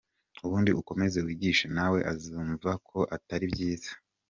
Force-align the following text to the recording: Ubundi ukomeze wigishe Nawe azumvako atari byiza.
Ubundi 0.45 0.69
ukomeze 0.81 1.17
wigishe 1.25 1.65
Nawe 1.75 1.99
azumvako 2.11 2.97
atari 3.15 3.45
byiza. 3.53 3.91